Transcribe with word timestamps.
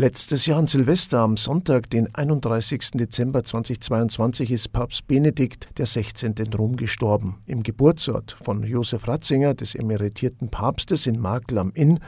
Letztes 0.00 0.46
Jahr 0.46 0.60
an 0.60 0.68
Silvester 0.68 1.18
am 1.18 1.36
Sonntag, 1.36 1.90
den 1.90 2.14
31. 2.14 2.92
Dezember 2.92 3.42
2022, 3.42 4.52
ist 4.52 4.70
Papst 4.70 5.08
Benedikt 5.08 5.70
XVI. 5.74 6.34
in 6.38 6.54
Rom 6.54 6.76
gestorben. 6.76 7.42
Im 7.46 7.64
Geburtsort 7.64 8.36
von 8.40 8.62
Josef 8.62 9.08
Ratzinger, 9.08 9.54
des 9.54 9.74
emeritierten 9.74 10.50
Papstes 10.50 11.08
in 11.08 11.18
Markl 11.18 11.58
am 11.58 11.72
Inn, 11.72 11.98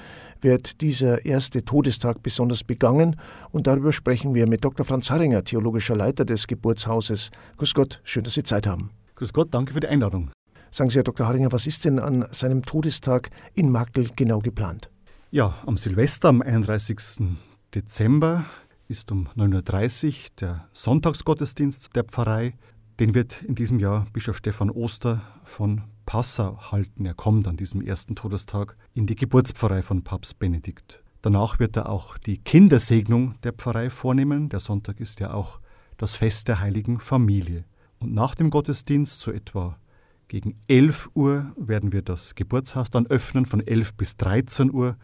wird 0.40 0.82
dieser 0.82 1.26
erste 1.26 1.64
Todestag 1.64 2.22
besonders 2.22 2.62
begangen 2.62 3.16
und 3.50 3.66
darüber 3.66 3.92
sprechen 3.92 4.34
wir 4.34 4.46
mit 4.46 4.64
Dr. 4.64 4.86
Franz 4.86 5.10
Harringer, 5.10 5.42
theologischer 5.42 5.96
Leiter 5.96 6.24
des 6.24 6.46
Geburtshauses. 6.46 7.32
Grüß 7.56 7.74
Gott, 7.74 8.00
schön, 8.04 8.22
dass 8.22 8.34
Sie 8.34 8.44
Zeit 8.44 8.68
haben. 8.68 8.90
Grüß 9.16 9.32
Gott, 9.32 9.48
danke 9.50 9.72
für 9.72 9.80
die 9.80 9.88
Einladung. 9.88 10.30
Sagen 10.70 10.90
Sie, 10.90 10.98
Herr 10.98 11.02
Dr. 11.02 11.26
Harringer, 11.26 11.50
was 11.50 11.66
ist 11.66 11.84
denn 11.84 11.98
an 11.98 12.24
seinem 12.30 12.62
Todestag 12.64 13.30
in 13.54 13.68
Markl 13.68 14.10
genau 14.14 14.38
geplant? 14.38 14.90
Ja, 15.32 15.56
am 15.66 15.76
Silvester, 15.76 16.28
am 16.28 16.40
31. 16.40 17.40
Dezember 17.74 18.46
ist 18.88 19.12
um 19.12 19.28
9.30 19.36 20.06
Uhr 20.06 20.12
der 20.40 20.68
Sonntagsgottesdienst 20.72 21.94
der 21.94 22.02
Pfarrei. 22.02 22.54
Den 22.98 23.14
wird 23.14 23.42
in 23.42 23.54
diesem 23.54 23.78
Jahr 23.78 24.08
Bischof 24.12 24.38
Stefan 24.38 24.70
Oster 24.70 25.22
von 25.44 25.82
Passau 26.04 26.72
halten. 26.72 27.06
Er 27.06 27.14
kommt 27.14 27.46
an 27.46 27.56
diesem 27.56 27.80
ersten 27.80 28.16
Todestag 28.16 28.76
in 28.92 29.06
die 29.06 29.14
Geburtspfarrei 29.14 29.82
von 29.82 30.02
Papst 30.02 30.40
Benedikt. 30.40 31.04
Danach 31.22 31.60
wird 31.60 31.76
er 31.76 31.88
auch 31.88 32.18
die 32.18 32.38
Kindersegnung 32.38 33.40
der 33.42 33.52
Pfarrei 33.52 33.88
vornehmen. 33.88 34.48
Der 34.48 34.58
Sonntag 34.58 34.98
ist 34.98 35.20
ja 35.20 35.32
auch 35.32 35.60
das 35.96 36.16
Fest 36.16 36.48
der 36.48 36.58
heiligen 36.58 36.98
Familie. 36.98 37.64
Und 38.00 38.12
nach 38.12 38.34
dem 38.34 38.50
Gottesdienst, 38.50 39.20
so 39.20 39.30
etwa 39.30 39.78
gegen 40.26 40.58
11 40.66 41.10
Uhr, 41.14 41.52
werden 41.56 41.92
wir 41.92 42.02
das 42.02 42.34
Geburtshaus 42.34 42.90
dann 42.90 43.06
öffnen, 43.06 43.46
von 43.46 43.64
11 43.64 43.94
bis 43.94 44.16
13 44.16 44.72
Uhr, 44.72 44.96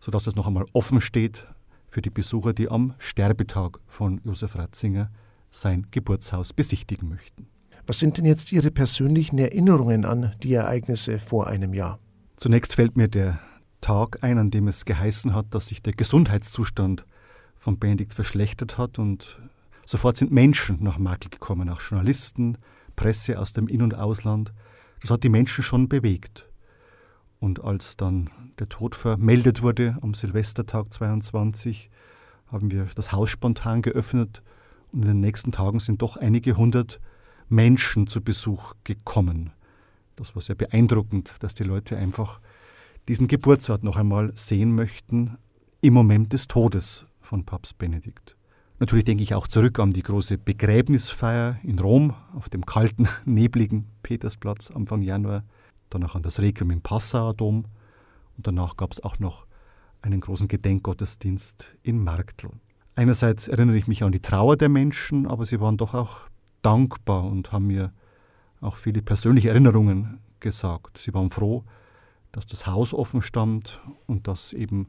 sodass 0.00 0.26
es 0.26 0.34
noch 0.34 0.48
einmal 0.48 0.66
offen 0.72 1.00
steht 1.00 1.46
für 1.88 2.02
die 2.02 2.10
Besucher, 2.10 2.52
die 2.52 2.68
am 2.68 2.94
Sterbetag 2.98 3.78
von 3.86 4.20
Josef 4.24 4.56
Ratzinger 4.56 5.10
sein 5.50 5.86
Geburtshaus 5.90 6.52
besichtigen 6.52 7.08
möchten. 7.08 7.48
Was 7.86 7.98
sind 7.98 8.18
denn 8.18 8.26
jetzt 8.26 8.52
Ihre 8.52 8.70
persönlichen 8.70 9.38
Erinnerungen 9.38 10.04
an 10.04 10.34
die 10.42 10.52
Ereignisse 10.52 11.18
vor 11.18 11.46
einem 11.46 11.72
Jahr? 11.72 11.98
Zunächst 12.36 12.74
fällt 12.74 12.96
mir 12.96 13.08
der 13.08 13.40
Tag 13.80 14.22
ein, 14.22 14.38
an 14.38 14.50
dem 14.50 14.68
es 14.68 14.84
geheißen 14.84 15.34
hat, 15.34 15.46
dass 15.54 15.68
sich 15.68 15.82
der 15.82 15.94
Gesundheitszustand 15.94 17.06
von 17.56 17.78
Benedikt 17.78 18.12
verschlechtert 18.12 18.76
hat 18.76 18.98
und 18.98 19.40
sofort 19.84 20.16
sind 20.16 20.30
Menschen 20.30 20.82
nach 20.82 20.98
Makel 20.98 21.30
gekommen, 21.30 21.70
auch 21.70 21.80
Journalisten, 21.80 22.58
Presse 22.94 23.38
aus 23.38 23.52
dem 23.52 23.68
In- 23.68 23.82
und 23.82 23.94
Ausland. 23.94 24.52
Das 25.00 25.10
hat 25.10 25.22
die 25.22 25.28
Menschen 25.28 25.64
schon 25.64 25.88
bewegt. 25.88 26.48
Und 27.40 27.64
als 27.64 27.96
dann 27.96 28.30
der 28.58 28.68
Tod 28.68 28.94
vermeldet 28.94 29.62
wurde 29.62 29.96
am 30.02 30.14
Silvestertag 30.14 30.92
22, 30.92 31.90
haben 32.48 32.70
wir 32.70 32.86
das 32.94 33.12
Haus 33.12 33.30
spontan 33.30 33.82
geöffnet 33.82 34.42
und 34.92 35.02
in 35.02 35.08
den 35.08 35.20
nächsten 35.20 35.52
Tagen 35.52 35.78
sind 35.78 36.02
doch 36.02 36.16
einige 36.16 36.56
hundert 36.56 37.00
Menschen 37.48 38.06
zu 38.06 38.22
Besuch 38.22 38.74
gekommen. 38.84 39.50
Das 40.16 40.34
war 40.34 40.42
sehr 40.42 40.56
beeindruckend, 40.56 41.34
dass 41.40 41.54
die 41.54 41.64
Leute 41.64 41.96
einfach 41.96 42.40
diesen 43.06 43.28
Geburtsort 43.28 43.84
noch 43.84 43.96
einmal 43.96 44.32
sehen 44.34 44.74
möchten 44.74 45.38
im 45.80 45.94
Moment 45.94 46.32
des 46.32 46.48
Todes 46.48 47.06
von 47.20 47.44
Papst 47.44 47.78
Benedikt. 47.78 48.36
Natürlich 48.80 49.04
denke 49.04 49.22
ich 49.22 49.34
auch 49.34 49.48
zurück 49.48 49.78
an 49.78 49.90
die 49.90 50.02
große 50.02 50.38
Begräbnisfeier 50.38 51.58
in 51.62 51.78
Rom 51.78 52.14
auf 52.34 52.48
dem 52.48 52.64
kalten, 52.64 53.08
nebligen 53.24 53.86
Petersplatz 54.02 54.70
Anfang 54.70 55.02
Januar 55.02 55.44
danach 55.90 56.14
an 56.14 56.22
das 56.22 56.40
Requiem 56.40 56.70
im 56.70 56.80
Passauer 56.80 57.34
Dom 57.34 57.64
und 58.38 58.46
danach 58.46 58.76
gab 58.76 58.92
es 58.92 59.02
auch 59.02 59.18
noch 59.18 59.46
einen 60.00 60.20
großen 60.20 60.48
Gedenkgottesdienst 60.48 61.76
in 61.82 62.02
Marktl. 62.02 62.50
Einerseits 62.94 63.48
erinnere 63.48 63.76
ich 63.76 63.86
mich 63.86 64.02
an 64.02 64.12
die 64.12 64.22
Trauer 64.22 64.56
der 64.56 64.68
Menschen, 64.68 65.26
aber 65.26 65.44
sie 65.44 65.60
waren 65.60 65.76
doch 65.76 65.92
auch 65.92 66.28
dankbar 66.62 67.24
und 67.24 67.52
haben 67.52 67.66
mir 67.66 67.92
auch 68.60 68.76
viele 68.76 69.02
persönliche 69.02 69.50
Erinnerungen 69.50 70.20
gesagt. 70.40 70.98
Sie 70.98 71.12
waren 71.14 71.30
froh, 71.30 71.64
dass 72.32 72.46
das 72.46 72.66
Haus 72.66 72.94
offen 72.94 73.22
stand 73.22 73.80
und 74.06 74.28
dass 74.28 74.52
eben 74.52 74.88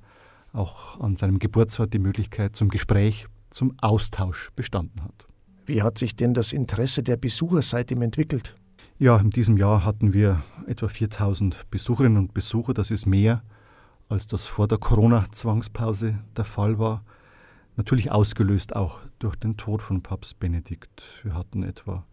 auch 0.53 1.00
an 1.00 1.16
seinem 1.16 1.40
Geburtsort 1.40 1.94
die 1.94 2.00
Möglichkeit 2.00 2.56
zum 2.56 2.69
Gespräch, 2.69 3.28
zum 3.50 3.73
Austausch 3.79 4.52
bestanden 4.56 5.03
hat. 5.03 5.28
Wie 5.66 5.81
hat 5.84 5.97
sich 5.97 6.16
denn 6.16 6.34
das 6.34 6.52
Interesse 6.52 7.03
der 7.03 7.18
Besucher 7.18 7.62
seitdem 7.62 8.02
entwickelt? 8.02 8.56
Ja, 9.01 9.15
in 9.15 9.29
diesem 9.29 9.55
Jahr 9.55 9.85
hatten 9.85 10.13
wir 10.13 10.43
etwa 10.67 10.89
4000 10.89 11.71
Besucherinnen 11.71 12.17
und 12.17 12.33
Besucher. 12.33 12.73
Das 12.73 12.91
ist 12.91 13.05
mehr, 13.05 13.43
als 14.09 14.27
das 14.27 14.45
vor 14.45 14.67
der 14.67 14.77
Corona-Zwangspause 14.77 16.19
der 16.35 16.43
Fall 16.43 16.79
war. 16.79 17.05
Natürlich 17.77 18.11
ausgelöst 18.11 18.75
auch 18.75 18.99
durch 19.19 19.37
den 19.37 19.55
Tod 19.55 19.81
von 19.81 20.03
Papst 20.03 20.37
Benedikt. 20.41 21.21
Wir 21.23 21.33
hatten 21.33 21.63
etwa 21.63 22.05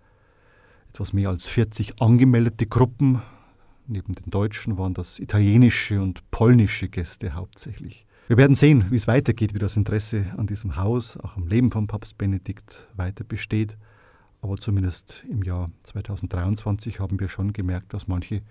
etwas 0.91 1.12
mehr 1.12 1.28
als 1.28 1.48
40 1.48 2.00
angemeldete 2.00 2.66
Gruppen. 2.66 3.20
Neben 3.88 4.12
den 4.12 4.30
Deutschen 4.30 4.78
waren 4.78 4.94
das 4.94 5.18
italienische 5.18 6.00
und 6.00 6.30
polnische 6.30 6.88
Gäste 6.88 7.34
hauptsächlich. 7.34 8.06
Wir 8.28 8.36
werden 8.36 8.54
sehen, 8.54 8.84
wie 8.91 8.97
es 8.97 9.08
weitergeht, 9.08 9.54
wie 9.54 9.58
das 9.58 9.76
Interesse 9.76 10.26
an 10.36 10.47
diesem 10.47 10.76
Haus, 10.76 11.16
auch 11.16 11.36
am 11.36 11.48
Leben 11.48 11.72
von 11.72 11.88
Papst 11.88 12.16
Benedikt 12.16 12.86
weiter 12.94 13.24
besteht. 13.24 13.76
Aber 14.41 14.56
zumindest 14.56 15.24
im 15.28 15.42
Jahr 15.42 15.69
2023 15.82 17.00
haben 17.00 17.19
wir 17.19 17.28
schon 17.28 17.52
gemerkt, 17.52 17.94
dass 17.94 18.06
manche 18.06 18.42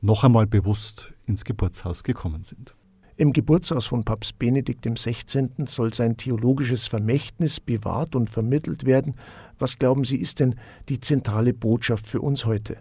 noch 0.00 0.24
einmal 0.24 0.46
bewusst 0.46 1.12
ins 1.26 1.44
Geburtshaus 1.44 2.02
gekommen 2.02 2.44
sind. 2.44 2.74
Im 3.16 3.32
Geburtshaus 3.32 3.86
von 3.86 4.02
Papst 4.02 4.38
Benedikt 4.40 4.84
XVI. 4.84 5.48
soll 5.66 5.94
sein 5.94 6.16
theologisches 6.16 6.88
Vermächtnis 6.88 7.60
bewahrt 7.60 8.16
und 8.16 8.28
vermittelt 8.28 8.84
werden. 8.84 9.14
Was 9.56 9.78
glauben 9.78 10.04
Sie, 10.04 10.18
ist 10.18 10.40
denn 10.40 10.56
die 10.88 10.98
zentrale 10.98 11.54
Botschaft 11.54 12.08
für 12.08 12.20
uns 12.20 12.44
heute? 12.44 12.78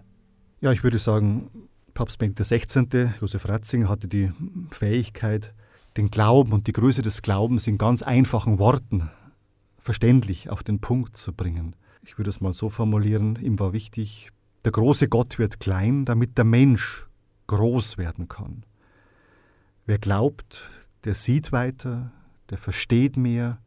Ja, 0.59 0.71
ich 0.71 0.83
würde 0.83 0.97
sagen, 0.97 1.51
Papst 1.93 2.17
Benedikt 2.17 2.39
XVI., 2.47 3.11
Josef 3.21 3.47
Ratzinger, 3.47 3.89
hatte 3.89 4.07
die 4.07 4.31
Fähigkeit, 4.71 5.53
den 5.97 6.09
Glauben 6.09 6.51
und 6.51 6.65
die 6.65 6.71
Größe 6.71 7.03
des 7.03 7.21
Glaubens 7.21 7.67
in 7.67 7.77
ganz 7.77 8.01
einfachen 8.01 8.57
Worten 8.57 9.11
verständlich 9.77 10.49
auf 10.49 10.63
den 10.63 10.79
Punkt 10.79 11.15
zu 11.15 11.33
bringen 11.33 11.75
ich 12.05 12.17
würde 12.17 12.29
es 12.29 12.41
mal 12.41 12.53
so 12.53 12.69
formulieren, 12.69 13.37
ihm 13.37 13.59
war 13.59 13.73
wichtig, 13.73 14.31
der 14.65 14.71
große 14.71 15.07
Gott 15.07 15.39
wird 15.39 15.59
klein, 15.59 16.05
damit 16.05 16.37
der 16.37 16.45
Mensch 16.45 17.07
groß 17.47 17.97
werden 17.97 18.27
kann. 18.27 18.65
Wer 19.85 19.97
glaubt, 19.97 20.69
der 21.03 21.13
sieht 21.13 21.51
weiter, 21.51 22.11
der 22.49 22.57
versteht 22.57 23.17
mehr 23.17 23.61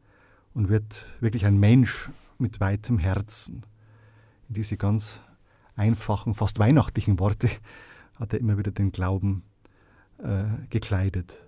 und 0.53 0.69
wird 0.69 1.05
wirklich 1.19 1.45
ein 1.45 1.57
Mensch 1.57 2.09
mit 2.37 2.59
weitem 2.59 2.97
Herzen. 2.97 3.65
In 4.49 4.55
diese 4.55 4.77
ganz 4.77 5.19
einfachen, 5.75 6.33
fast 6.33 6.57
weihnachtlichen 6.57 7.19
Worte 7.19 7.49
hat 8.15 8.33
er 8.33 8.39
immer 8.39 8.57
wieder 8.57 8.71
den 8.71 8.91
Glauben 8.91 9.43
äh, 10.17 10.45
gekleidet. 10.69 11.47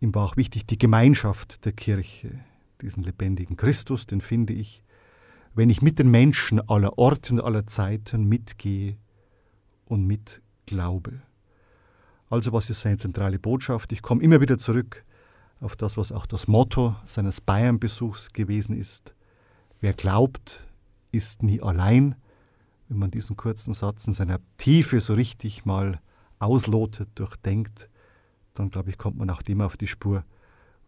Ihm 0.00 0.14
war 0.14 0.24
auch 0.24 0.36
wichtig 0.36 0.66
die 0.66 0.78
Gemeinschaft 0.78 1.64
der 1.64 1.72
Kirche, 1.72 2.40
diesen 2.80 3.02
lebendigen 3.02 3.56
Christus, 3.56 4.06
den 4.06 4.20
finde 4.20 4.52
ich 4.52 4.82
wenn 5.54 5.70
ich 5.70 5.82
mit 5.82 5.98
den 5.98 6.10
Menschen 6.10 6.60
aller 6.68 6.98
Orte 6.98 7.34
und 7.34 7.40
aller 7.40 7.66
Zeiten 7.66 8.24
mitgehe 8.24 8.96
und 9.84 10.06
mitglaube. 10.06 11.22
Also 12.30 12.52
was 12.52 12.70
ist 12.70 12.80
seine 12.80 12.96
zentrale 12.96 13.38
Botschaft? 13.38 13.92
Ich 13.92 14.00
komme 14.00 14.22
immer 14.22 14.40
wieder 14.40 14.56
zurück 14.56 15.04
auf 15.60 15.76
das, 15.76 15.96
was 15.96 16.12
auch 16.12 16.26
das 16.26 16.48
Motto 16.48 16.96
seines 17.04 17.40
Bayern-Besuchs 17.40 18.32
gewesen 18.32 18.76
ist. 18.76 19.14
Wer 19.80 19.92
glaubt, 19.92 20.66
ist 21.10 21.42
nie 21.42 21.60
allein. 21.60 22.14
Wenn 22.88 22.98
man 22.98 23.10
diesen 23.10 23.36
kurzen 23.36 23.72
Satz 23.72 24.06
in 24.06 24.14
seiner 24.14 24.40
Tiefe 24.56 25.00
so 25.00 25.14
richtig 25.14 25.64
mal 25.64 26.00
auslotet, 26.38 27.10
durchdenkt, 27.14 27.90
dann 28.54 28.70
glaube 28.70 28.90
ich, 28.90 28.98
kommt 28.98 29.18
man 29.18 29.30
auch 29.30 29.42
dem 29.42 29.60
auf 29.60 29.76
die 29.76 29.86
Spur, 29.86 30.24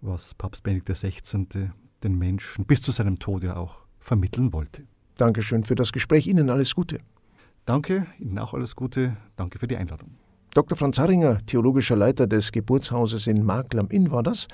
was 0.01 0.35
Papst 0.35 0.63
Benedikt 0.63 0.89
XVI. 0.89 1.71
den 2.03 2.19
Menschen 2.19 2.65
bis 2.67 2.83
zu 2.83 2.91
seinem 2.91 3.19
Tode 3.19 3.57
auch 3.57 3.84
vermitteln 4.05 4.53
wollte. 4.53 4.85
Dankeschön 5.17 5.65
für 5.65 5.75
das 5.75 5.93
Gespräch. 5.93 6.27
Ihnen 6.27 6.51
alles 6.51 6.75
Gute. 6.75 6.99
Danke, 7.65 8.07
Ihnen 8.19 8.39
auch 8.39 8.53
alles 8.53 8.77
Gute. 8.77 9.17
Danke 9.37 9.59
für 9.59 9.67
die 9.67 9.77
Einladung. 9.77 10.11
Dr. 10.53 10.77
Franz 10.79 10.99
Harringer, 10.99 11.45
theologischer 11.47 11.97
Leiter 11.97 12.29
des 12.29 12.53
Geburtshauses 12.53 13.27
in 13.27 13.45
Markl 13.45 13.81
am 13.81 13.89
Inn 13.89 14.13
war 14.13 14.23
das. 14.23 14.47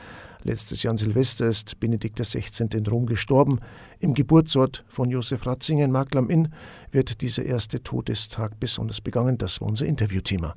Letztes 0.44 0.82
Jahr 0.82 0.92
an 0.92 0.96
Silvester 0.96 1.46
ist 1.46 1.78
Benedikt 1.78 2.18
XVI. 2.18 2.68
in 2.72 2.86
Rom 2.86 3.04
gestorben. 3.04 3.58
Im 3.98 4.14
Geburtsort 4.14 4.84
von 4.88 5.10
Josef 5.10 5.44
Ratzinger 5.44 5.84
in 5.84 5.92
Markl 5.92 6.16
am 6.16 6.30
Inn 6.30 6.48
wird 6.90 7.20
dieser 7.20 7.44
erste 7.44 7.82
Todestag 7.82 8.58
besonders 8.58 9.02
begangen. 9.02 9.36
Das 9.36 9.60
war 9.60 9.68
unser 9.68 9.84
Interviewthema. 9.84 10.54